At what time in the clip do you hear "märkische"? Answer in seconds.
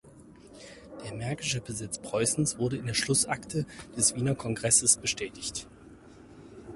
1.13-1.61